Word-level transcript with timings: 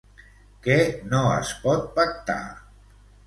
Què 0.67 0.77
no 1.11 1.19
es 1.33 1.51
pot 1.65 1.85
pactar? 1.99 2.41